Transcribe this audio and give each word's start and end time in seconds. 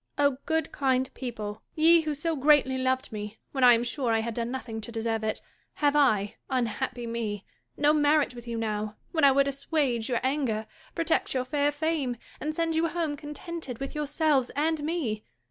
O 0.17 0.39
good 0.47 0.71
kind 0.71 1.13
people! 1.13 1.61
ye 1.75 2.01
who 2.01 2.15
so 2.15 2.35
greatly 2.35 2.75
loved 2.79 3.11
me, 3.11 3.37
when 3.51 3.63
I 3.63 3.75
am 3.75 3.83
sure 3.83 4.11
I 4.11 4.21
had 4.21 4.33
done 4.33 4.49
nothing 4.49 4.81
to 4.81 4.91
deserve 4.91 5.23
it, 5.23 5.41
have 5.75 5.95
I 5.95 6.37
(unhappy 6.49 7.05
me!) 7.05 7.45
no 7.77 7.93
merit 7.93 8.33
with 8.33 8.47
you 8.47 8.57
now, 8.57 8.95
when 9.11 9.23
I 9.23 9.31
would 9.31 9.47
assuage 9.47 10.09
your 10.09 10.19
anger, 10.23 10.65
protect 10.95 11.35
your 11.35 11.45
fair 11.45 11.71
fame, 11.71 12.17
and 12.39 12.55
send 12.55 12.75
you 12.75 12.87
home 12.87 13.15
contented 13.15 13.77
with 13.77 13.93
yourselves 13.93 14.49
and 14.55 14.81
me 14.83 15.23